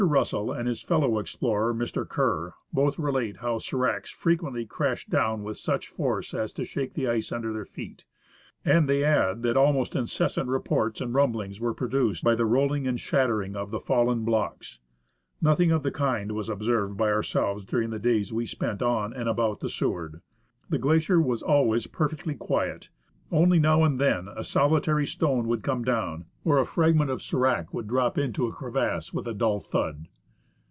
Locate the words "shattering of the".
12.99-13.79